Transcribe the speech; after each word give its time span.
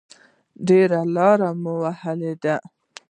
ډېره 0.67 0.99
لاره 1.15 1.49
مو 1.61 1.73
وهلې 1.83 2.33
وه. 2.43 2.55